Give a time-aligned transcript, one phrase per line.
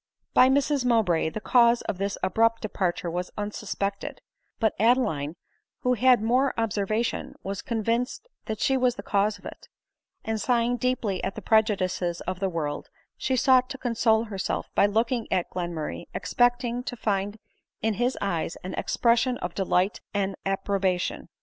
[0.33, 4.19] By Mrs Mowbray, the cause of this abrupt departure was unsuspected;
[4.59, 5.35] but Adeline,
[5.81, 9.67] who had more observa tion, was convinced that she was the cause of it;
[10.25, 14.87] and sighing deeply at the prejudices of the world, she sought to console herself by
[14.87, 17.37] looking at Glenmurray, expecting to find
[17.83, 21.27] in his eyes an expression of delight and approba tion.